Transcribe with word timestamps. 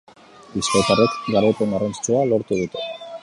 Bizkaitarrek 0.53 1.19
garaipen 1.35 1.77
garrantzitsua 1.77 2.27
lortu 2.33 2.59
dute. 2.65 2.89